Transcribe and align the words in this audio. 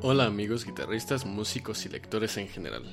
Hola 0.00 0.24
amigos 0.24 0.64
guitarristas, 0.64 1.26
músicos 1.26 1.84
y 1.84 1.90
lectores 1.90 2.36
en 2.38 2.48
general. 2.48 2.84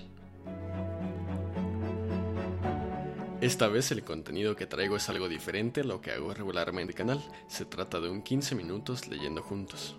Esta 3.39 3.67
vez 3.67 3.91
el 3.91 4.03
contenido 4.03 4.55
que 4.55 4.65
traigo 4.65 4.97
es 4.97 5.07
algo 5.07 5.29
diferente 5.29 5.81
a 5.81 5.83
lo 5.83 6.01
que 6.01 6.11
hago 6.11 6.33
regularmente 6.33 6.81
en 6.81 6.89
el 6.89 6.95
canal. 6.95 7.23
Se 7.47 7.63
trata 7.63 8.01
de 8.01 8.09
un 8.09 8.21
15 8.21 8.55
minutos 8.55 9.07
leyendo 9.07 9.41
juntos. 9.41 9.95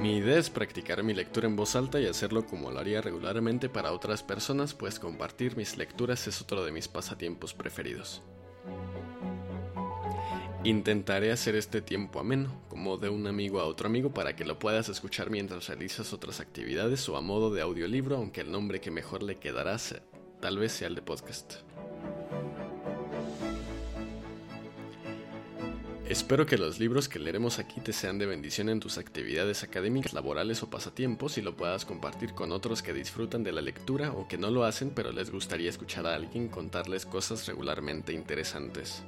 Mi 0.00 0.16
idea 0.16 0.38
es 0.38 0.48
practicar 0.48 1.02
mi 1.02 1.12
lectura 1.12 1.46
en 1.46 1.56
voz 1.56 1.76
alta 1.76 2.00
y 2.00 2.06
hacerlo 2.06 2.46
como 2.46 2.70
lo 2.70 2.80
haría 2.80 3.02
regularmente 3.02 3.68
para 3.68 3.92
otras 3.92 4.22
personas, 4.22 4.72
pues 4.72 4.98
compartir 4.98 5.58
mis 5.58 5.76
lecturas 5.76 6.26
es 6.26 6.40
otro 6.40 6.64
de 6.64 6.72
mis 6.72 6.88
pasatiempos 6.88 7.52
preferidos. 7.52 8.22
Intentaré 10.64 11.32
hacer 11.32 11.54
este 11.54 11.82
tiempo 11.82 12.18
ameno, 12.18 12.62
como 12.70 12.96
de 12.96 13.10
un 13.10 13.26
amigo 13.26 13.60
a 13.60 13.66
otro 13.66 13.88
amigo, 13.88 14.14
para 14.14 14.34
que 14.34 14.46
lo 14.46 14.58
puedas 14.58 14.88
escuchar 14.88 15.28
mientras 15.28 15.68
realizas 15.68 16.14
otras 16.14 16.40
actividades 16.40 17.06
o 17.10 17.18
a 17.18 17.20
modo 17.20 17.52
de 17.52 17.60
audiolibro, 17.60 18.16
aunque 18.16 18.40
el 18.40 18.50
nombre 18.50 18.80
que 18.80 18.90
mejor 18.90 19.22
le 19.22 19.36
quedará 19.36 19.76
tal 20.40 20.56
vez 20.56 20.72
sea 20.72 20.88
el 20.88 20.94
de 20.94 21.02
podcast. 21.02 21.56
Espero 26.10 26.44
que 26.44 26.58
los 26.58 26.80
libros 26.80 27.08
que 27.08 27.20
leeremos 27.20 27.60
aquí 27.60 27.80
te 27.80 27.92
sean 27.92 28.18
de 28.18 28.26
bendición 28.26 28.68
en 28.68 28.80
tus 28.80 28.98
actividades 28.98 29.62
académicas, 29.62 30.12
laborales 30.12 30.60
o 30.64 30.68
pasatiempos 30.68 31.38
y 31.38 31.40
lo 31.40 31.56
puedas 31.56 31.84
compartir 31.84 32.34
con 32.34 32.50
otros 32.50 32.82
que 32.82 32.92
disfrutan 32.92 33.44
de 33.44 33.52
la 33.52 33.60
lectura 33.60 34.10
o 34.10 34.26
que 34.26 34.36
no 34.36 34.50
lo 34.50 34.64
hacen 34.64 34.90
pero 34.90 35.12
les 35.12 35.30
gustaría 35.30 35.70
escuchar 35.70 36.08
a 36.08 36.16
alguien 36.16 36.48
contarles 36.48 37.06
cosas 37.06 37.46
regularmente 37.46 38.12
interesantes. 38.12 39.04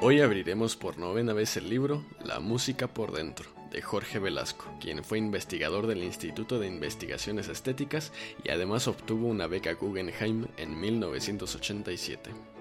Hoy 0.00 0.20
abriremos 0.20 0.76
por 0.76 0.98
novena 0.98 1.32
vez 1.32 1.56
el 1.56 1.68
libro 1.68 2.04
La 2.24 2.38
música 2.38 2.86
por 2.86 3.10
dentro 3.10 3.50
de 3.72 3.82
Jorge 3.82 4.20
Velasco, 4.20 4.66
quien 4.80 5.02
fue 5.02 5.18
investigador 5.18 5.88
del 5.88 6.04
Instituto 6.04 6.60
de 6.60 6.68
Investigaciones 6.68 7.48
Estéticas 7.48 8.12
y 8.44 8.50
además 8.50 8.86
obtuvo 8.86 9.26
una 9.26 9.48
beca 9.48 9.72
Guggenheim 9.72 10.46
en 10.56 10.80
1987. 10.80 12.53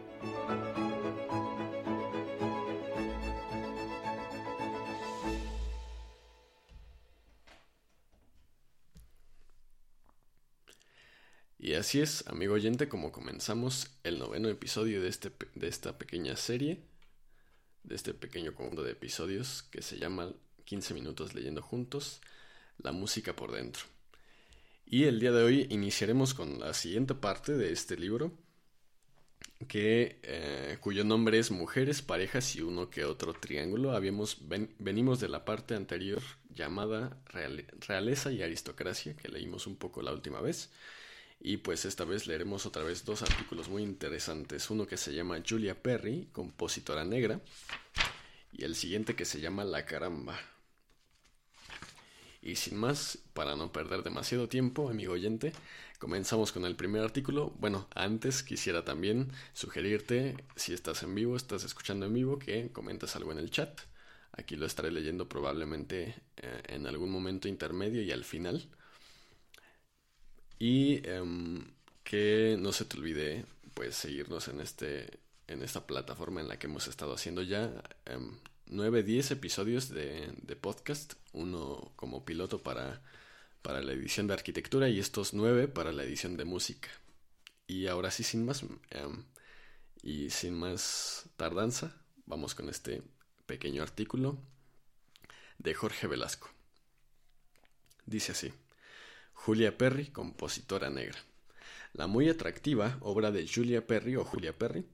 Y 11.60 11.76
así 11.76 12.02
es, 12.02 12.28
amigo 12.28 12.56
oyente, 12.56 12.90
como 12.90 13.12
comenzamos 13.12 13.88
el 14.04 14.20
noveno 14.20 14.50
episodio 14.50 15.02
de, 15.02 15.08
este, 15.08 15.32
de 15.56 15.68
esta 15.68 15.98
pequeña 15.98 16.36
serie 16.36 16.84
de 17.84 17.96
este 17.96 18.14
pequeño 18.14 18.54
conjunto 18.54 18.84
de 18.84 18.92
episodios 18.92 19.64
que 19.64 19.82
se 19.82 19.98
llama 19.98 20.34
15 20.66 20.94
minutos 20.94 21.36
leyendo 21.36 21.62
juntos, 21.62 22.22
la 22.78 22.92
música 22.92 23.36
por 23.36 23.52
dentro. 23.52 23.84
Y 24.86 25.04
el 25.06 25.20
día 25.20 25.32
de 25.32 25.44
hoy 25.44 25.68
iniciaremos 25.70 26.34
con 26.34 26.60
la 26.60 26.74
siguiente 26.74 27.16
parte 27.16 27.54
de 27.54 27.72
este 27.72 27.98
libro, 27.98 28.32
que, 29.66 30.20
eh, 30.24 30.78
cuyo 30.80 31.04
nombre 31.04 31.40
es 31.40 31.52
Mujeres, 31.52 32.02
Parejas 32.02 32.56
y 32.56 32.62
uno 32.62 32.90
que 32.90 33.06
otro 33.06 33.34
triángulo. 33.34 33.92
Habíamos 33.92 34.38
venimos 34.80 35.20
de 35.20 35.30
la 35.30 35.46
parte 35.46 35.76
anterior 35.76 36.22
llamada 36.54 37.18
Realeza 37.26 38.32
y 38.32 38.42
Aristocracia, 38.42 39.16
que 39.16 39.30
leímos 39.30 39.68
un 39.68 39.76
poco 39.76 40.02
la 40.02 40.14
última 40.14 40.42
vez. 40.42 40.72
Y 41.40 41.58
pues 41.58 41.86
esta 41.86 42.06
vez 42.06 42.26
leeremos 42.26 42.66
otra 42.66 42.84
vez 42.84 43.04
dos 43.04 43.22
artículos 43.22 43.68
muy 43.70 43.84
interesantes. 43.84 44.70
Uno 44.70 44.88
que 44.88 44.98
se 44.98 45.14
llama 45.14 45.44
Julia 45.48 45.82
Perry, 45.82 46.30
compositora 46.32 47.04
negra, 47.04 47.42
y 48.54 48.64
el 48.64 48.76
siguiente 48.76 49.16
que 49.16 49.26
se 49.26 49.42
llama 49.42 49.66
La 49.66 49.86
Caramba. 49.86 50.40
Y 52.44 52.58
sin 52.58 52.78
más, 52.78 53.20
para 53.34 53.56
no 53.56 53.72
perder 53.72 54.04
demasiado 54.04 54.50
tiempo, 54.50 54.90
amigo 54.90 55.14
oyente, 55.14 55.54
comenzamos 55.98 56.52
con 56.52 56.66
el 56.66 56.76
primer 56.76 57.02
artículo. 57.02 57.54
Bueno, 57.58 57.88
antes 57.96 58.44
quisiera 58.44 58.84
también 58.84 59.32
sugerirte, 59.54 60.36
si 60.58 60.74
estás 60.74 61.04
en 61.04 61.16
vivo, 61.16 61.38
estás 61.38 61.64
escuchando 61.64 62.06
en 62.06 62.14
vivo, 62.14 62.40
que 62.40 62.70
comentes 62.74 63.16
algo 63.16 63.32
en 63.32 63.38
el 63.38 63.50
chat. 63.50 63.80
Aquí 64.34 64.58
lo 64.58 64.66
estaré 64.66 64.92
leyendo 64.92 65.30
probablemente 65.30 66.16
eh, 66.36 66.64
en 66.68 66.86
algún 66.86 67.12
momento 67.12 67.48
intermedio 67.48 68.02
y 68.02 68.12
al 68.12 68.26
final. 68.26 68.68
Y 70.60 71.08
em, 71.08 71.64
que 72.04 72.58
no 72.60 72.74
se 72.74 72.86
te 72.86 72.98
olvide 72.98 73.46
pues 73.74 73.96
seguirnos 73.96 74.48
en 74.50 74.60
este 74.62 75.20
en 75.48 75.62
esta 75.64 75.86
plataforma 75.88 76.42
en 76.42 76.48
la 76.48 76.58
que 76.58 76.68
hemos 76.68 76.88
estado 76.88 77.14
haciendo 77.14 77.42
ya 77.42 77.72
um, 78.16 78.38
9, 78.68 79.04
10 79.04 79.32
episodios 79.32 79.90
de, 79.90 80.58
podcast, 80.60 81.14
uno 81.34 81.92
como 81.96 82.26
piloto 82.26 82.64
para, 82.64 83.02
para 83.62 83.82
la 83.82 83.94
edición 83.94 84.28
de 84.28 84.34
arquitectura 84.34 84.90
y 84.90 85.00
estos 85.00 85.34
9 85.34 85.68
para 85.68 85.92
la 85.92 86.04
edición 86.04 86.38
de 86.38 86.46
música. 86.46 86.90
Y 87.68 87.88
ahora 87.88 88.12
sí, 88.12 88.24
sin 88.24 88.46
más 88.46 88.64
em, 88.90 89.24
y 90.02 90.30
sin 90.30 90.56
más 90.56 91.30
tardanza, 91.38 91.96
vamos 92.26 92.56
con 92.56 92.70
este 92.70 93.04
pequeño 93.46 93.84
artículo 93.84 94.38
de 95.60 95.74
Jorge 95.74 96.08
Velasco. 96.08 96.50
Dice 98.06 98.34
así. 98.34 98.54
Julia 99.34 99.78
Perry, 99.78 100.08
compositora 100.08 100.90
negra. 100.90 101.18
La 101.94 102.08
muy 102.08 102.30
atractiva 102.30 102.98
obra 103.02 103.32
de 103.32 103.48
Julia 103.48 103.86
Perry 103.86 104.16
o 104.16 104.24
Julia 104.24 104.58
Perry 104.58 104.86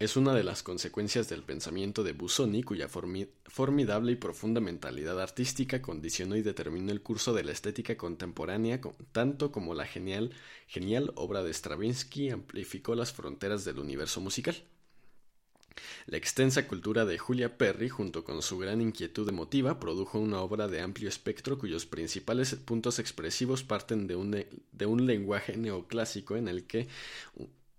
es 0.00 0.16
una 0.16 0.32
de 0.32 0.42
las 0.42 0.62
consecuencias 0.62 1.28
del 1.28 1.42
pensamiento 1.42 2.02
de 2.02 2.14
Busoni, 2.14 2.62
cuya 2.62 2.88
formidable 2.88 4.12
y 4.12 4.16
profunda 4.16 4.58
mentalidad 4.58 5.20
artística 5.20 5.82
condicionó 5.82 6.36
y 6.36 6.42
determinó 6.42 6.90
el 6.90 7.02
curso 7.02 7.34
de 7.34 7.44
la 7.44 7.52
estética 7.52 7.98
contemporánea, 7.98 8.80
tanto 9.12 9.52
como 9.52 9.74
la 9.74 9.84
genial, 9.84 10.32
obra 11.16 11.42
de 11.42 11.52
Stravinsky 11.52 12.30
amplificó 12.30 12.94
las 12.94 13.12
fronteras 13.12 13.66
del 13.66 13.78
universo 13.78 14.22
musical. 14.22 14.56
La 16.06 16.16
extensa 16.16 16.66
cultura 16.66 17.04
de 17.04 17.18
Julia 17.18 17.58
Perry, 17.58 17.90
junto 17.90 18.24
con 18.24 18.40
su 18.40 18.56
gran 18.56 18.80
inquietud 18.80 19.28
emotiva, 19.28 19.78
produjo 19.78 20.18
una 20.18 20.40
obra 20.40 20.66
de 20.66 20.80
amplio 20.80 21.10
espectro 21.10 21.58
cuyos 21.58 21.84
principales 21.84 22.54
puntos 22.54 22.98
expresivos 22.98 23.64
parten 23.64 24.06
de 24.06 24.16
un, 24.16 24.46
un 24.86 25.06
lenguaje 25.06 25.58
neoclásico 25.58 26.36
en 26.36 26.48
el 26.48 26.66
que 26.66 26.88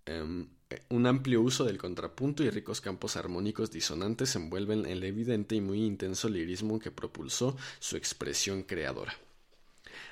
um, 0.08 0.46
un 0.90 1.06
amplio 1.08 1.42
uso 1.42 1.66
del 1.66 1.78
contrapunto 1.78 2.44
y 2.44 2.50
ricos 2.50 2.82
campos 2.82 3.18
armónicos 3.18 3.72
disonantes 3.72 4.36
envuelven 4.36 4.86
el 4.86 5.04
evidente 5.04 5.56
y 5.56 5.62
muy 5.62 5.84
intenso 5.84 6.30
lirismo 6.30 6.80
que 6.80 6.92
propulsó 6.92 7.56
su 7.80 7.98
expresión 7.98 8.64
creadora. 8.64 9.16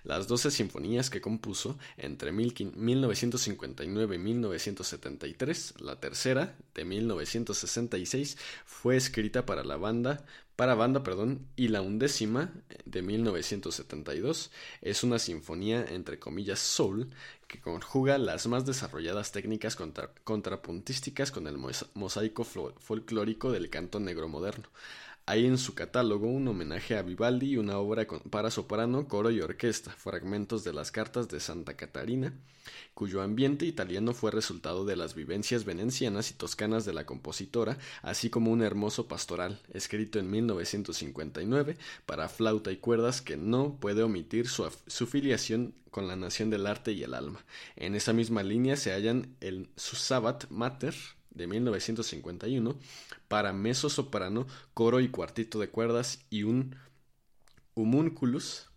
Las 0.04 0.28
doce 0.28 0.52
sinfonías 0.52 1.10
que 1.10 1.22
compuso 1.22 1.78
entre 1.98 2.32
1959 2.32 4.16
y 4.16 4.20
1973, 4.20 5.76
la 5.80 6.00
tercera, 6.00 6.58
de 6.74 6.86
1966, 6.86 8.38
fue 8.66 8.98
escrita 8.98 9.46
para 9.46 9.64
la 9.64 9.78
banda, 9.78 10.26
para 10.56 10.76
banda, 10.76 11.04
perdón, 11.04 11.48
y 11.56 11.70
la 11.70 11.82
undécima, 11.82 12.52
de 12.84 13.02
1972, 13.02 14.52
es 14.82 15.04
una 15.04 15.18
sinfonía 15.18 15.86
entre 15.90 16.20
comillas 16.20 16.60
soul 16.60 17.10
que 17.48 17.62
conjuga 17.62 18.18
las 18.18 18.46
más 18.48 18.66
desarrolladas 18.66 19.32
técnicas 19.32 19.78
contrapuntísticas 20.24 21.32
con 21.32 21.48
el 21.48 21.58
mosaico 21.94 22.44
folclórico 22.44 23.52
del 23.52 23.70
canto 23.70 24.00
negro 24.00 24.28
moderno. 24.28 24.68
Hay 25.30 25.46
en 25.46 25.60
su 25.60 25.76
catálogo 25.76 26.26
un 26.26 26.48
homenaje 26.48 26.98
a 26.98 27.04
Vivaldi 27.04 27.52
y 27.52 27.58
una 27.58 27.78
obra 27.78 28.08
para 28.32 28.50
soprano, 28.50 29.08
coro 29.08 29.30
y 29.30 29.40
orquesta, 29.42 29.92
fragmentos 29.92 30.64
de 30.64 30.74
las 30.74 30.92
cartas 30.92 31.30
de 31.30 31.40
Santa 31.40 31.78
Catarina, 31.78 32.34
cuyo 32.96 33.22
ambiente 33.22 33.68
italiano 33.68 34.16
fue 34.16 34.32
resultado 34.32 34.86
de 34.86 34.96
las 34.96 35.14
vivencias 35.14 35.66
venecianas 35.66 36.32
y 36.32 36.34
toscanas 36.34 36.84
de 36.84 36.94
la 36.94 37.06
compositora, 37.06 37.78
así 38.02 38.32
como 38.32 38.50
un 38.50 38.64
hermoso 38.64 39.08
pastoral, 39.08 39.62
escrito 39.72 40.18
en 40.18 40.32
1959 40.32 41.78
para 42.08 42.28
flauta 42.28 42.72
y 42.72 42.78
cuerdas 42.78 43.22
que 43.22 43.38
no 43.38 43.78
puede 43.80 44.02
omitir 44.02 44.48
su, 44.48 44.68
su 44.88 45.06
filiación 45.06 45.76
con 45.92 46.08
la 46.08 46.16
nación 46.16 46.50
del 46.50 46.66
arte 46.66 46.94
y 46.94 47.04
el 47.04 47.14
alma. 47.14 47.46
En 47.76 47.94
esa 47.94 48.14
misma 48.14 48.42
línea 48.42 48.76
se 48.78 48.94
hallan 48.94 49.36
el 49.42 49.70
Susabat 49.76 50.50
Mater, 50.50 50.96
de 51.32 51.48
1951 51.48 52.78
para 53.28 53.54
meso 53.54 53.90
soprano, 53.90 54.48
coro 54.74 55.00
y 55.00 55.10
cuartito 55.10 55.60
de 55.60 55.70
cuerdas 55.70 56.20
y 56.30 56.44
un 56.44 56.76
Humunculus 57.76 58.70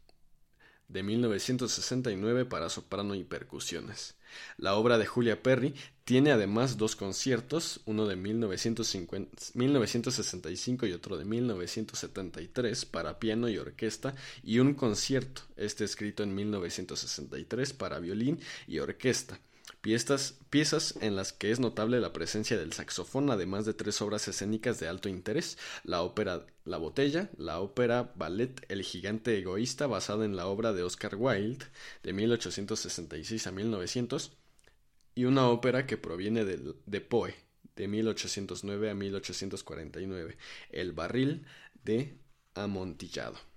de 0.93 1.03
1969 1.03 2.45
para 2.45 2.69
soprano 2.69 3.15
y 3.15 3.25
percusiones. 3.25 4.17
La 4.59 4.75
obra 4.75 4.99
de 4.99 5.07
Julia 5.07 5.43
Perry 5.43 5.75
tiene 6.05 6.33
además 6.33 6.77
dos 6.77 6.97
conciertos, 6.97 7.81
uno 7.87 8.07
de 8.07 8.17
1965 8.17 10.87
y 10.87 10.93
otro 10.93 11.17
de 11.17 11.25
1973 11.25 12.85
para 12.87 13.19
piano 13.19 13.49
y 13.49 13.57
orquesta 13.59 14.15
y 14.43 14.59
un 14.59 14.75
concierto, 14.75 15.43
este 15.57 15.85
escrito 15.85 16.23
en 16.23 16.35
1963 16.35 17.73
para 17.73 17.99
violín 17.99 18.39
y 18.67 18.79
orquesta 18.79 19.41
piezas, 19.83 20.95
en 21.01 21.17
las 21.17 21.33
que 21.33 21.51
es 21.51 21.61
notable 21.61 22.01
la 22.01 22.13
presencia 22.13 22.57
del 22.57 22.73
saxofón, 22.73 23.31
además 23.31 23.67
de 23.67 23.75
tres 23.75 24.01
obras 24.01 24.27
escénicas 24.29 24.79
de 24.81 24.89
alto 24.89 25.09
interés, 25.09 25.59
la 25.85 26.03
ópera 26.03 26.47
La 26.65 26.79
Botella, 26.79 27.31
la 27.37 27.61
ópera 27.61 28.13
Ballet 28.15 28.65
El 28.69 28.83
Gigante 28.83 29.37
Egoísta, 29.37 29.89
basada 29.89 30.25
en 30.25 30.37
la 30.37 30.47
obra 30.47 30.73
de 30.73 30.85
Oscar 30.85 31.17
Wilde 31.17 31.67
de 32.03 32.13
1866 32.13 33.47
a 33.47 33.53
1900, 33.53 34.33
y 35.15 35.25
una 35.25 35.49
ópera 35.49 35.87
que 35.87 35.99
proviene 35.99 36.45
de, 36.45 36.75
de 36.87 37.01
Poe 37.01 37.35
de 37.77 37.89
1809 37.89 38.91
a 38.91 38.95
1849, 38.95 40.37
El 40.71 40.93
Barril 40.93 41.45
de 41.85 42.17
Amontillado. 42.55 43.52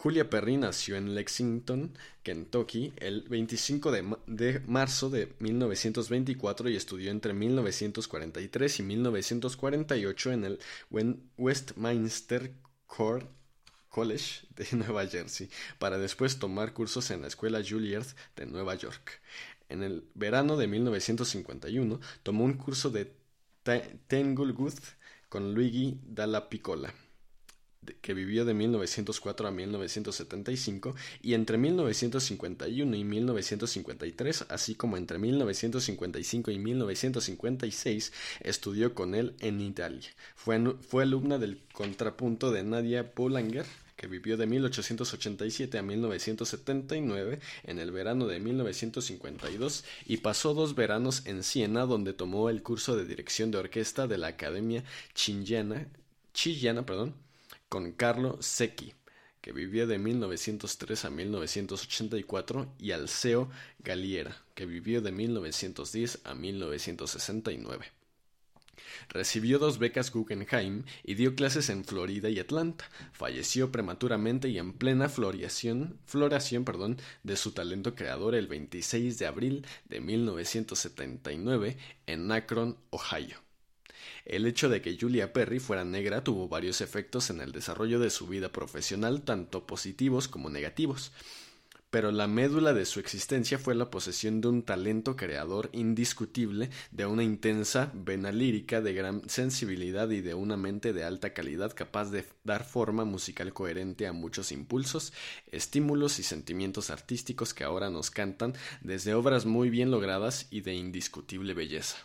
Julia 0.00 0.30
Perry 0.30 0.56
nació 0.56 0.94
en 0.94 1.16
Lexington, 1.16 1.92
Kentucky, 2.22 2.92
el 2.98 3.22
25 3.22 3.90
de, 3.90 4.62
marzo 4.68 5.10
de 5.10 5.34
1924 5.40 6.68
y 6.68 6.76
estudió 6.76 7.10
entre 7.10 7.32
1943 7.32 8.78
y 8.78 8.82
1948 8.84 10.32
en 10.32 10.44
el 10.44 10.60
Westminster 11.36 12.52
College 13.88 14.46
de 14.54 14.68
Nueva 14.76 15.04
Jersey, 15.04 15.50
para 15.80 15.98
después 15.98 16.38
tomar 16.38 16.74
cursos 16.74 17.10
en 17.10 17.22
la 17.22 17.26
Escuela 17.26 17.60
Juilliard 17.68 18.06
de 18.36 18.46
Nueva 18.46 18.76
York. 18.76 19.20
En 19.68 19.82
el 19.82 20.04
verano 20.14 20.56
de 20.56 20.68
1951 20.68 22.00
tomó 22.22 22.44
un 22.44 22.54
curso 22.54 22.90
de 22.90 23.12
Tanglewood 24.06 24.78
con 25.28 25.54
Luigi 25.54 25.98
Dalla 26.06 26.48
Piccola 26.48 26.94
que 28.00 28.14
vivió 28.14 28.44
de 28.44 28.54
1904 28.54 29.48
a 29.48 29.50
1975 29.50 30.94
y 31.22 31.34
entre 31.34 31.58
1951 31.58 32.96
y 32.96 33.04
1953, 33.04 34.46
así 34.48 34.74
como 34.74 34.96
entre 34.96 35.18
1955 35.18 36.50
y 36.50 36.58
1956, 36.58 38.12
estudió 38.40 38.94
con 38.94 39.14
él 39.14 39.34
en 39.40 39.60
Italia. 39.60 40.08
Fue, 40.34 40.56
alumna 41.02 41.38
del 41.38 41.60
contrapunto 41.72 42.50
de 42.50 42.62
Nadia 42.62 43.12
Boulanger, 43.14 43.66
que 43.96 44.06
vivió 44.06 44.36
de 44.36 44.46
1887 44.46 45.76
a 45.76 45.82
1979 45.82 47.40
en 47.64 47.78
el 47.80 47.90
verano 47.90 48.28
de 48.28 48.38
1952 48.38 49.84
y 50.06 50.18
pasó 50.18 50.54
dos 50.54 50.76
veranos 50.76 51.26
en 51.26 51.42
Siena 51.42 51.84
donde 51.84 52.12
tomó 52.12 52.48
el 52.48 52.62
curso 52.62 52.96
de 52.96 53.04
dirección 53.04 53.50
de 53.50 53.58
orquesta 53.58 54.06
de 54.06 54.18
la 54.18 54.28
Academia 54.28 54.84
Chillana, 55.14 55.88
Chillana 56.32 56.86
perdón, 56.86 57.16
con 57.68 57.92
Carlo 57.92 58.38
Secchi, 58.40 58.94
que 59.40 59.52
vivió 59.52 59.86
de 59.86 59.98
1903 59.98 61.04
a 61.04 61.10
1984, 61.10 62.74
y 62.78 62.92
Alceo 62.92 63.50
Galiera, 63.78 64.36
que 64.54 64.66
vivió 64.66 65.00
de 65.00 65.12
1910 65.12 66.20
a 66.24 66.34
1969. 66.34 67.86
Recibió 69.08 69.58
dos 69.58 69.78
becas 69.78 70.10
Guggenheim 70.12 70.84
y 71.04 71.14
dio 71.14 71.34
clases 71.34 71.68
en 71.68 71.84
Florida 71.84 72.28
y 72.28 72.38
Atlanta. 72.38 72.88
Falleció 73.12 73.72
prematuramente 73.72 74.48
y 74.48 74.58
en 74.58 74.72
plena 74.72 75.08
floración, 75.08 75.98
floración 76.04 76.64
perdón, 76.64 76.98
de 77.22 77.36
su 77.36 77.52
talento 77.52 77.94
creador 77.94 78.34
el 78.34 78.46
26 78.48 79.18
de 79.18 79.26
abril 79.26 79.66
de 79.88 80.00
1979 80.00 81.76
en 82.06 82.32
Akron, 82.32 82.76
Ohio. 82.90 83.47
El 84.28 84.44
hecho 84.44 84.68
de 84.68 84.82
que 84.82 84.94
Julia 85.00 85.32
Perry 85.32 85.58
fuera 85.58 85.86
negra 85.86 86.22
tuvo 86.22 86.48
varios 86.48 86.82
efectos 86.82 87.30
en 87.30 87.40
el 87.40 87.50
desarrollo 87.50 87.98
de 87.98 88.10
su 88.10 88.26
vida 88.26 88.52
profesional, 88.52 89.22
tanto 89.22 89.66
positivos 89.66 90.28
como 90.28 90.50
negativos. 90.50 91.12
Pero 91.88 92.12
la 92.12 92.26
médula 92.26 92.74
de 92.74 92.84
su 92.84 93.00
existencia 93.00 93.58
fue 93.58 93.74
la 93.74 93.90
posesión 93.90 94.42
de 94.42 94.48
un 94.48 94.62
talento 94.62 95.16
creador 95.16 95.70
indiscutible, 95.72 96.68
de 96.90 97.06
una 97.06 97.22
intensa 97.22 97.90
vena 97.94 98.30
lírica, 98.30 98.82
de 98.82 98.92
gran 98.92 99.26
sensibilidad 99.30 100.10
y 100.10 100.20
de 100.20 100.34
una 100.34 100.58
mente 100.58 100.92
de 100.92 101.04
alta 101.04 101.32
calidad 101.32 101.72
capaz 101.74 102.10
de 102.10 102.26
dar 102.44 102.66
forma 102.66 103.06
musical 103.06 103.54
coherente 103.54 104.06
a 104.06 104.12
muchos 104.12 104.52
impulsos, 104.52 105.14
estímulos 105.50 106.18
y 106.18 106.22
sentimientos 106.22 106.90
artísticos 106.90 107.54
que 107.54 107.64
ahora 107.64 107.88
nos 107.88 108.10
cantan 108.10 108.52
desde 108.82 109.14
obras 109.14 109.46
muy 109.46 109.70
bien 109.70 109.90
logradas 109.90 110.48
y 110.50 110.60
de 110.60 110.74
indiscutible 110.74 111.54
belleza. 111.54 111.96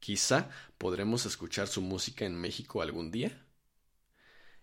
Quizá 0.00 0.48
podremos 0.78 1.26
escuchar 1.26 1.68
su 1.68 1.82
música 1.82 2.24
en 2.24 2.34
México 2.34 2.80
algún 2.80 3.10
día. 3.10 3.46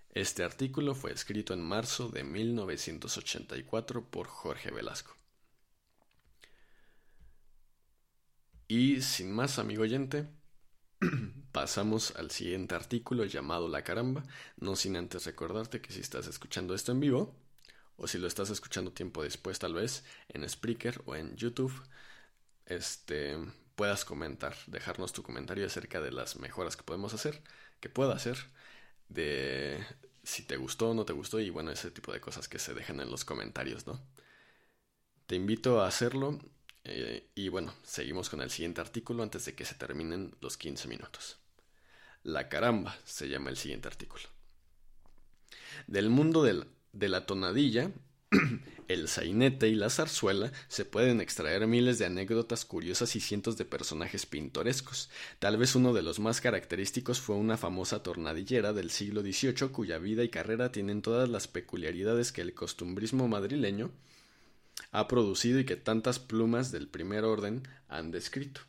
Este 0.10 0.44
artículo 0.44 0.96
fue 0.96 1.12
escrito 1.12 1.53
en 1.53 1.62
marzo 1.62 2.10
de 2.10 2.24
1984 2.24 4.10
por 4.10 4.27
Jorge 4.27 4.72
Velasco. 4.72 5.15
Y 8.67 9.01
sin 9.01 9.32
más, 9.32 9.60
amigo 9.60 9.84
oyente, 9.84 10.27
pasamos 11.51 12.15
al 12.15 12.32
siguiente 12.32 12.74
artículo 12.74 13.24
llamado 13.25 13.70
La 13.70 13.84
caramba, 13.84 14.25
no 14.58 14.75
sin 14.75 14.98
antes 14.98 15.25
recordarte 15.25 15.82
que 15.82 15.94
si 15.94 16.01
estás 16.01 16.25
escuchando 16.27 16.74
esto 16.74 16.91
en 16.91 17.00
vivo, 17.00 17.36
o 17.96 18.08
si 18.08 18.17
lo 18.17 18.27
estás 18.27 18.50
escuchando 18.50 18.91
tiempo 18.91 19.22
después 19.22 19.60
tal 19.60 19.75
vez, 19.75 20.03
en 20.29 20.48
Spreaker 20.50 21.01
o 21.06 21.15
en 21.15 21.36
YouTube, 21.36 21.74
este 22.65 23.38
puedas 23.77 24.05
comentar, 24.05 24.55
dejarnos 24.65 25.13
tu 25.13 25.22
comentario 25.22 25.65
acerca 25.67 26.01
de 26.01 26.12
las 26.12 26.38
mejoras 26.38 26.75
que 26.75 26.84
podemos 26.84 27.13
hacer, 27.13 27.43
que 27.79 27.89
pueda 27.89 28.15
hacer, 28.15 28.36
de 29.07 29.86
si 30.24 30.43
te 30.43 30.57
gustó 30.57 30.89
o 30.89 30.93
no 30.96 31.05
te 31.05 31.13
gustó 31.13 31.39
y 31.39 31.51
bueno, 31.51 31.69
ese 31.69 31.91
tipo 31.91 32.12
de 32.12 32.19
cosas 32.19 32.50
que 32.50 32.57
se 32.57 32.74
dejan 32.74 33.00
en 33.00 33.12
los 33.12 33.24
comentarios, 33.24 33.86
¿no? 33.86 34.01
Te 35.27 35.36
invito 35.36 35.79
a 35.79 35.88
hacerlo 35.88 36.39
eh, 36.86 37.29
y 37.36 37.50
bueno, 37.50 37.72
seguimos 37.84 38.29
con 38.29 38.41
el 38.41 38.50
siguiente 38.50 38.81
artículo 38.81 39.22
antes 39.22 39.46
de 39.46 39.53
que 39.53 39.63
se 39.63 39.75
terminen 39.75 40.36
los 40.41 40.57
15 40.57 40.88
minutos. 40.88 41.38
La 42.24 42.50
caramba 42.50 42.98
se 43.05 43.29
llama 43.29 43.51
el 43.51 43.57
siguiente 43.57 43.88
artículo. 43.88 44.24
Del 45.86 46.10
mundo 46.10 46.41
de 46.43 47.10
la 47.10 47.25
tonadilla 47.27 47.91
el 48.88 49.07
sainete 49.07 49.67
y 49.69 49.75
la 49.75 49.89
zarzuela 49.89 50.51
se 50.67 50.86
pueden 50.86 51.22
extraer 51.22 51.67
miles 51.67 52.00
de 52.00 52.05
anécdotas 52.05 52.65
curiosas 52.65 53.15
y 53.15 53.19
cientos 53.19 53.57
de 53.57 53.65
personajes 53.65 54.25
pintorescos. 54.25 55.10
Tal 55.39 55.57
vez 55.57 55.75
uno 55.75 55.93
de 55.93 56.03
los 56.03 56.19
más 56.19 56.41
característicos 56.41 57.22
fue 57.22 57.36
una 57.36 57.57
famosa 57.57 58.03
tornadillera 58.03 58.74
del 58.74 58.91
siglo 58.91 59.22
XVIII 59.22 59.69
cuya 59.72 59.98
vida 59.98 60.24
y 60.24 60.29
carrera 60.29 60.72
tienen 60.72 61.01
todas 61.01 61.29
las 61.29 61.48
peculiaridades 61.48 62.31
que 62.31 62.41
el 62.41 62.53
costumbrismo 62.53 63.27
madrileño 63.27 63.91
ha 64.91 65.07
producido 65.07 65.60
y 65.60 65.65
que 65.65 65.75
tantas 65.75 66.19
plumas 66.19 66.72
del 66.72 66.88
primer 66.88 67.24
orden 67.24 67.67
han 67.88 68.12
descrito. 68.12 68.62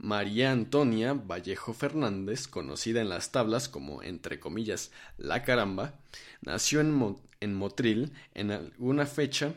María 0.00 0.52
Antonia 0.52 1.12
Vallejo 1.12 1.74
Fernández, 1.74 2.46
conocida 2.46 3.00
en 3.00 3.08
las 3.08 3.32
tablas 3.32 3.68
como, 3.68 4.00
entre 4.02 4.38
comillas, 4.38 4.92
la 5.16 5.42
caramba, 5.42 5.94
nació 6.40 6.80
en, 6.80 7.54
Motril 7.54 8.12
en 8.34 8.52
alguna 8.52 9.06
fecha 9.06 9.54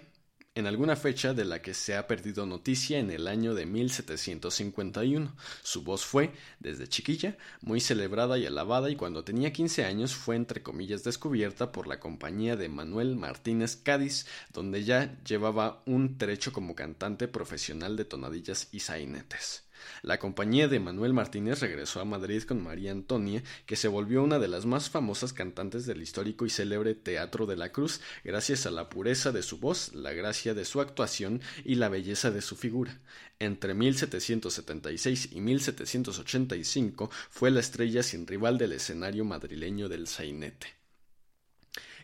en 0.53 0.67
alguna 0.67 0.97
fecha 0.97 1.33
de 1.33 1.45
la 1.45 1.61
que 1.61 1.73
se 1.73 1.95
ha 1.95 2.07
perdido 2.07 2.45
noticia 2.45 2.99
en 2.99 3.09
el 3.09 3.27
año 3.27 3.53
de 3.53 3.65
1751. 3.65 5.33
Su 5.63 5.83
voz 5.83 6.03
fue, 6.03 6.33
desde 6.59 6.89
chiquilla, 6.89 7.37
muy 7.61 7.79
celebrada 7.79 8.37
y 8.37 8.45
alabada 8.45 8.89
y 8.89 8.97
cuando 8.97 9.23
tenía 9.23 9.53
15 9.53 9.85
años 9.85 10.13
fue 10.13 10.35
entre 10.35 10.61
comillas 10.61 11.05
descubierta 11.05 11.71
por 11.71 11.87
la 11.87 12.01
compañía 12.01 12.57
de 12.57 12.67
Manuel 12.67 13.15
Martínez 13.15 13.77
Cádiz, 13.77 14.25
donde 14.51 14.83
ya 14.83 15.17
llevaba 15.23 15.83
un 15.85 16.17
trecho 16.17 16.51
como 16.51 16.75
cantante 16.75 17.29
profesional 17.29 17.95
de 17.95 18.05
tonadillas 18.05 18.67
y 18.73 18.81
sainetes. 18.81 19.70
La 20.01 20.19
compañía 20.19 20.67
de 20.67 20.79
Manuel 20.79 21.13
Martínez 21.13 21.59
regresó 21.59 22.01
a 22.01 22.05
Madrid 22.05 22.43
con 22.43 22.63
María 22.63 22.91
Antonia, 22.91 23.43
que 23.65 23.75
se 23.75 23.87
volvió 23.87 24.23
una 24.23 24.39
de 24.39 24.47
las 24.47 24.65
más 24.65 24.89
famosas 24.89 25.33
cantantes 25.33 25.85
del 25.85 26.01
histórico 26.01 26.45
y 26.45 26.49
célebre 26.49 26.95
Teatro 26.95 27.45
de 27.45 27.55
la 27.55 27.71
Cruz, 27.71 28.01
gracias 28.23 28.65
a 28.65 28.71
la 28.71 28.89
pureza 28.89 29.31
de 29.31 29.43
su 29.43 29.57
voz, 29.59 29.93
la 29.93 30.13
gracia 30.13 30.53
de 30.53 30.65
su 30.65 30.81
actuación 30.81 31.41
y 31.63 31.75
la 31.75 31.89
belleza 31.89 32.31
de 32.31 32.41
su 32.41 32.55
figura. 32.55 32.99
Entre 33.39 33.73
1776 33.73 35.29
y 35.31 35.41
1785 35.41 37.09
fue 37.29 37.51
la 37.51 37.59
estrella 37.59 38.03
sin 38.03 38.27
rival 38.27 38.57
del 38.57 38.73
escenario 38.73 39.25
madrileño 39.25 39.89
del 39.89 40.07
sainete. 40.07 40.80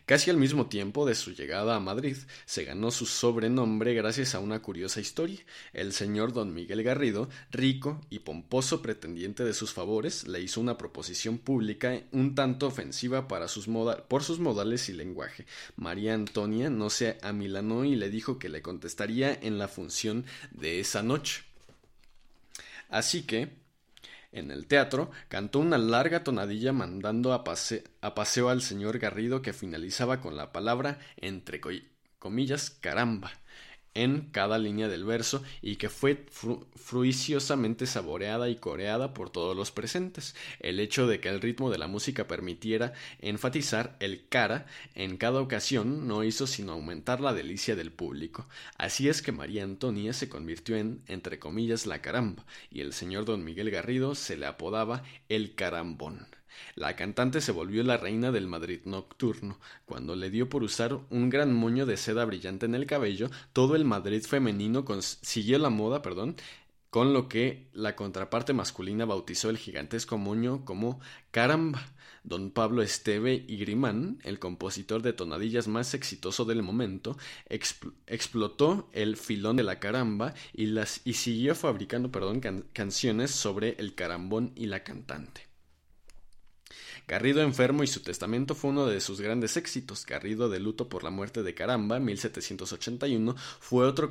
Casi 0.08 0.30
al 0.30 0.38
mismo 0.38 0.68
tiempo 0.68 1.04
de 1.04 1.14
su 1.14 1.34
llegada 1.34 1.76
a 1.76 1.80
Madrid, 1.80 2.16
se 2.46 2.64
ganó 2.64 2.90
su 2.90 3.04
sobrenombre 3.04 3.92
gracias 3.92 4.34
a 4.34 4.40
una 4.40 4.62
curiosa 4.62 5.00
historia. 5.00 5.38
El 5.74 5.92
señor 5.92 6.32
don 6.32 6.54
Miguel 6.54 6.82
Garrido, 6.82 7.28
rico 7.50 8.00
y 8.08 8.20
pomposo 8.20 8.80
pretendiente 8.80 9.44
de 9.44 9.52
sus 9.52 9.74
favores, 9.74 10.26
le 10.26 10.40
hizo 10.40 10.62
una 10.62 10.78
proposición 10.78 11.36
pública 11.36 12.00
un 12.10 12.34
tanto 12.34 12.68
ofensiva 12.68 13.28
para 13.28 13.48
sus 13.48 13.68
por 14.08 14.24
sus 14.24 14.40
modales 14.40 14.88
y 14.88 14.94
lenguaje. 14.94 15.44
María 15.76 16.14
Antonia 16.14 16.70
no 16.70 16.88
se 16.88 17.18
amilanó 17.20 17.84
y 17.84 17.94
le 17.94 18.08
dijo 18.08 18.38
que 18.38 18.48
le 18.48 18.62
contestaría 18.62 19.34
en 19.34 19.58
la 19.58 19.68
función 19.68 20.24
de 20.52 20.80
esa 20.80 21.02
noche. 21.02 21.42
Así 22.88 23.24
que, 23.24 23.58
en 24.32 24.50
el 24.50 24.66
teatro, 24.66 25.10
cantó 25.28 25.58
una 25.60 25.78
larga 25.78 26.24
tonadilla 26.24 26.72
mandando 26.72 27.32
a, 27.32 27.44
paseo 27.44 28.48
al 28.48 28.62
señor 28.62 28.98
Garrido 28.98 29.42
que 29.42 29.52
finalizaba 29.52 30.20
con 30.20 30.36
la 30.36 30.52
palabra 30.52 30.98
entre 31.16 31.60
comillas 32.18 32.70
caramba. 32.70 33.32
En 33.94 34.28
cada 34.32 34.58
línea 34.58 34.88
del 34.88 35.04
verso 35.04 35.42
y 35.62 35.76
que 35.76 35.88
fue 35.88 36.26
fruiciosamente 36.76 37.86
saboreada 37.86 38.48
y 38.48 38.56
coreada 38.56 39.14
por 39.14 39.30
todos 39.30 39.56
los 39.56 39.70
presentes. 39.70 40.34
El 40.60 40.80
hecho 40.80 41.06
de 41.06 41.20
que 41.20 41.28
el 41.28 41.40
ritmo 41.40 41.70
de 41.70 41.78
la 41.78 41.88
música 41.88 42.26
permitiera 42.26 42.92
enfatizar 43.20 43.96
el 44.00 44.26
cara 44.28 44.66
en 44.94 45.16
cada 45.16 45.40
ocasión 45.40 46.06
no 46.06 46.24
hizo 46.24 46.46
sino 46.46 46.72
aumentar 46.72 47.20
la 47.20 47.34
delicia 47.34 47.76
del 47.76 47.92
público. 47.92 48.46
Así 48.76 49.08
es 49.08 49.22
que 49.22 49.32
María 49.32 49.64
Antonia 49.64 50.12
se 50.12 50.28
convirtió 50.28 50.76
en, 50.76 51.02
entre 51.06 51.38
comillas, 51.38 51.86
la 51.86 52.00
caramba, 52.00 52.44
y 52.70 52.80
el 52.80 52.92
señor 52.92 53.24
don 53.24 53.44
Miguel 53.44 53.70
Garrido 53.70 54.14
se 54.14 54.36
le 54.36 54.46
apodaba 54.46 55.02
el 55.28 55.54
carambón. 55.54 56.37
La 56.74 56.96
cantante 56.96 57.40
se 57.40 57.52
volvió 57.52 57.82
la 57.82 57.96
reina 57.96 58.32
del 58.32 58.46
Madrid 58.46 58.80
nocturno, 58.84 59.58
cuando 59.84 60.16
le 60.16 60.30
dio 60.30 60.48
por 60.48 60.62
usar 60.62 60.98
un 61.10 61.30
gran 61.30 61.54
moño 61.54 61.86
de 61.86 61.96
seda 61.96 62.24
brillante 62.24 62.66
en 62.66 62.74
el 62.74 62.86
cabello, 62.86 63.30
todo 63.52 63.76
el 63.76 63.84
Madrid 63.84 64.22
femenino 64.22 64.84
siguió 65.00 65.58
la 65.58 65.70
moda, 65.70 66.02
perdón, 66.02 66.36
con 66.90 67.12
lo 67.12 67.28
que 67.28 67.68
la 67.72 67.96
contraparte 67.96 68.52
masculina 68.52 69.04
bautizó 69.04 69.50
el 69.50 69.58
gigantesco 69.58 70.18
moño 70.18 70.64
como 70.64 71.00
caramba. 71.30 71.86
Don 72.24 72.50
Pablo 72.50 72.82
Esteve 72.82 73.44
y 73.46 73.56
Grimán, 73.56 74.18
el 74.22 74.38
compositor 74.38 75.00
de 75.02 75.14
tonadillas 75.14 75.66
más 75.66 75.94
exitoso 75.94 76.44
del 76.44 76.62
momento, 76.62 77.16
explotó 78.06 78.90
el 78.92 79.16
filón 79.16 79.56
de 79.56 79.62
la 79.62 79.80
caramba 79.80 80.34
y, 80.52 80.66
las, 80.66 81.00
y 81.04 81.14
siguió 81.14 81.54
fabricando 81.54 82.10
perdón, 82.10 82.40
canciones 82.72 83.30
sobre 83.30 83.76
el 83.78 83.94
carambón 83.94 84.52
y 84.56 84.66
la 84.66 84.82
cantante. 84.82 85.47
Garrido 87.08 87.40
enfermo 87.40 87.82
y 87.82 87.86
su 87.86 88.00
testamento 88.00 88.54
fue 88.54 88.68
uno 88.68 88.84
de 88.84 89.00
sus 89.00 89.22
grandes 89.22 89.56
éxitos. 89.56 90.04
Garrido 90.04 90.50
de 90.50 90.60
luto 90.60 90.90
por 90.90 91.04
la 91.04 91.10
muerte 91.10 91.42
de 91.42 91.54
Caramba, 91.54 91.98
1781, 91.98 93.34
fue 93.60 93.86
otro 93.86 94.10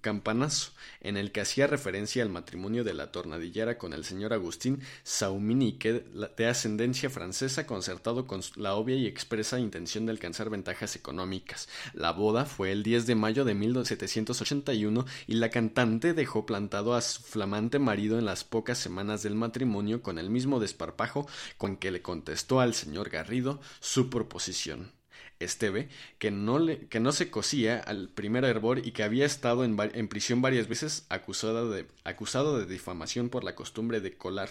campanazo, 0.00 0.72
en 1.00 1.16
el 1.16 1.32
que 1.32 1.40
hacía 1.40 1.66
referencia 1.66 2.22
al 2.22 2.28
matrimonio 2.28 2.84
de 2.84 2.94
la 2.94 3.12
tornadillera 3.12 3.78
con 3.78 3.92
el 3.92 4.04
señor 4.04 4.32
Agustín 4.32 4.80
Sauminique, 5.02 6.04
de 6.36 6.46
ascendencia 6.46 7.10
francesa, 7.10 7.66
concertado 7.66 8.26
con 8.26 8.40
la 8.56 8.74
obvia 8.74 8.96
y 8.96 9.06
expresa 9.06 9.58
intención 9.58 10.06
de 10.06 10.12
alcanzar 10.12 10.50
ventajas 10.50 10.96
económicas. 10.96 11.68
La 11.92 12.12
boda 12.12 12.44
fue 12.44 12.72
el 12.72 12.82
10 12.82 13.06
de 13.06 13.14
mayo 13.14 13.44
de 13.44 13.54
1781 13.54 15.06
y 15.26 15.34
la 15.34 15.50
cantante 15.50 16.14
dejó 16.14 16.46
plantado 16.46 16.94
a 16.94 17.00
su 17.00 17.22
flamante 17.22 17.78
marido 17.78 18.18
en 18.18 18.24
las 18.24 18.44
pocas 18.44 18.78
semanas 18.78 19.22
del 19.22 19.34
matrimonio 19.34 20.02
con 20.02 20.18
el 20.18 20.30
mismo 20.30 20.60
desparpajo 20.60 21.28
con 21.56 21.76
que 21.76 21.90
le 21.90 22.02
contestó 22.02 22.60
al 22.60 22.74
señor 22.74 23.10
Garrido 23.10 23.60
su 23.80 24.10
proposición. 24.10 24.97
Esteve, 25.40 25.88
que 26.18 26.30
no, 26.30 26.58
le, 26.58 26.86
que 26.88 27.00
no 27.00 27.12
se 27.12 27.30
cosía 27.30 27.78
al 27.78 28.08
primer 28.08 28.44
hervor 28.44 28.84
y 28.84 28.92
que 28.92 29.04
había 29.04 29.26
estado 29.26 29.64
en, 29.64 30.08
prisión 30.08 30.42
varias 30.42 30.68
veces 30.68 31.06
acusado 31.08 31.70
de, 31.70 31.86
acusado 32.04 32.58
de 32.58 32.66
difamación 32.66 33.28
por 33.28 33.44
la 33.44 33.54
costumbre 33.54 34.00
de 34.00 34.16
colar 34.16 34.50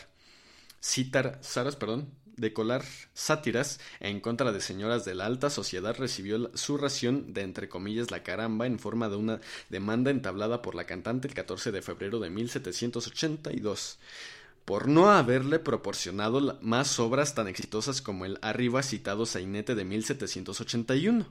citar, 0.81 1.39
saras, 1.41 1.75
perdón, 1.75 2.09
de 2.37 2.53
colar 2.53 2.85
sátiras 3.13 3.79
en 3.99 4.21
contra 4.21 4.51
de 4.51 4.61
señoras 4.61 5.03
de 5.05 5.15
la 5.15 5.25
alta 5.25 5.49
sociedad 5.49 5.95
recibió 5.97 6.51
su 6.55 6.77
ración 6.77 7.33
de 7.33 7.41
entre 7.41 7.67
comillas 7.67 8.11
la 8.11 8.23
caramba 8.23 8.67
en 8.67 8.77
forma 8.77 9.09
de 9.09 9.15
una 9.15 9.41
demanda 9.69 10.11
entablada 10.11 10.61
por 10.61 10.75
la 10.75 10.85
cantante 10.85 11.27
el 11.27 11.33
14 11.33 11.71
de 11.71 11.81
febrero 11.81 12.19
de 12.19 12.29
1782 12.29 13.97
por 14.67 14.89
no 14.89 15.09
haberle 15.09 15.59
proporcionado 15.59 16.59
más 16.61 16.99
obras 16.99 17.33
tan 17.33 17.47
exitosas 17.47 18.01
como 18.01 18.25
el 18.25 18.37
arriba 18.41 18.83
citado 18.83 19.25
sainete 19.25 19.75
de 19.75 19.85
1781. 19.85 21.25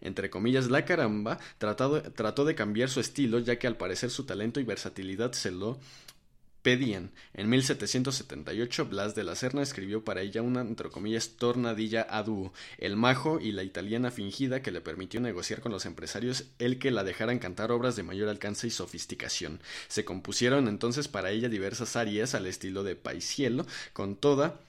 Entre 0.00 0.30
comillas, 0.30 0.70
la 0.70 0.84
caramba 0.84 1.40
trató, 1.58 2.00
trató 2.12 2.44
de 2.44 2.54
cambiar 2.54 2.88
su 2.88 3.00
estilo, 3.00 3.40
ya 3.40 3.58
que 3.58 3.66
al 3.66 3.76
parecer 3.76 4.10
su 4.10 4.26
talento 4.26 4.60
y 4.60 4.62
versatilidad 4.62 5.32
se 5.32 5.50
lo 5.50 5.80
pedían. 6.68 7.12
En 7.32 7.48
1778, 7.48 8.90
Blas 8.90 9.14
de 9.14 9.24
la 9.24 9.34
Serna 9.36 9.62
escribió 9.62 10.04
para 10.04 10.20
ella 10.20 10.42
una, 10.42 10.60
entre 10.60 10.90
comillas, 10.90 11.30
tornadilla 11.38 12.06
a 12.10 12.22
dúo, 12.22 12.52
el 12.76 12.94
majo 12.94 13.40
y 13.40 13.52
la 13.52 13.62
italiana 13.62 14.10
fingida 14.10 14.60
que 14.60 14.70
le 14.70 14.82
permitió 14.82 15.18
negociar 15.18 15.62
con 15.62 15.72
los 15.72 15.86
empresarios 15.86 16.44
el 16.58 16.78
que 16.78 16.90
la 16.90 17.04
dejaran 17.04 17.38
cantar 17.38 17.72
obras 17.72 17.96
de 17.96 18.02
mayor 18.02 18.28
alcance 18.28 18.66
y 18.66 18.70
sofisticación. 18.70 19.62
Se 19.88 20.04
compusieron 20.04 20.68
entonces 20.68 21.08
para 21.08 21.30
ella 21.30 21.48
diversas 21.48 21.96
arias 21.96 22.34
al 22.34 22.44
estilo 22.44 22.84
de 22.84 22.96
Paisiello, 22.96 23.64
con 23.94 24.14
toda 24.14 24.60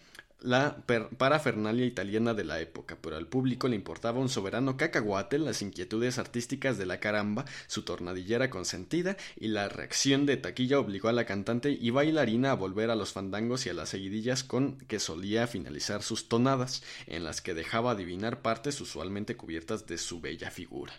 la 0.41 0.77
parafernalia 1.17 1.85
italiana 1.85 2.33
de 2.33 2.45
la 2.45 2.59
época, 2.61 2.97
pero 3.01 3.17
al 3.17 3.27
público 3.27 3.67
le 3.67 3.75
importaba 3.75 4.19
un 4.19 4.29
soberano 4.29 4.77
cacahuate, 4.77 5.37
las 5.37 5.61
inquietudes 5.61 6.17
artísticas 6.17 6.77
de 6.77 6.85
la 6.85 6.99
caramba, 6.99 7.45
su 7.67 7.83
tornadillera 7.83 8.49
consentida, 8.49 9.17
y 9.35 9.49
la 9.49 9.67
reacción 9.67 10.25
de 10.25 10.37
taquilla 10.37 10.79
obligó 10.79 11.09
a 11.09 11.13
la 11.13 11.25
cantante 11.25 11.71
y 11.71 11.89
bailarina 11.89 12.51
a 12.51 12.55
volver 12.55 12.89
a 12.89 12.95
los 12.95 13.11
fandangos 13.11 13.65
y 13.65 13.69
a 13.69 13.73
las 13.73 13.89
seguidillas 13.89 14.43
con 14.43 14.77
que 14.77 14.99
solía 14.99 15.47
finalizar 15.47 16.03
sus 16.03 16.29
tonadas, 16.29 16.83
en 17.07 17.23
las 17.23 17.41
que 17.41 17.53
dejaba 17.53 17.91
adivinar 17.91 18.41
partes 18.41 18.79
usualmente 18.79 19.35
cubiertas 19.35 19.87
de 19.87 19.97
su 19.97 20.21
bella 20.21 20.51
figura. 20.51 20.93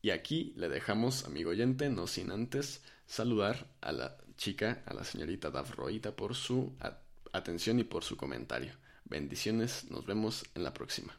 Y 0.00 0.10
aquí 0.10 0.52
le 0.56 0.68
dejamos, 0.68 1.24
amigo 1.24 1.50
oyente, 1.50 1.88
no 1.88 2.06
sin 2.06 2.30
antes 2.30 2.82
saludar 3.06 3.66
a 3.80 3.92
la 3.92 4.16
chica, 4.36 4.82
a 4.86 4.94
la 4.94 5.04
señorita 5.04 5.50
Dafroita, 5.50 6.12
por 6.16 6.34
su 6.34 6.72
atención 7.32 7.78
y 7.78 7.84
por 7.84 8.04
su 8.04 8.16
comentario. 8.16 8.72
Bendiciones, 9.04 9.90
nos 9.90 10.06
vemos 10.06 10.44
en 10.54 10.62
la 10.62 10.72
próxima. 10.72 11.12